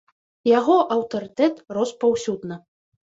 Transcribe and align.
Яго 0.51 0.77
аўтарытэт 0.95 1.63
рос 1.77 1.95
паўсюдна. 2.05 2.59